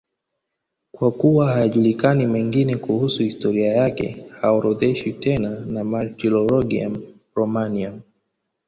[0.91, 7.03] Kwa kuwa hayajulikani mengine kuhusu historia yake, haorodheshwi tena na Martyrologium
[7.35, 8.01] Romanum.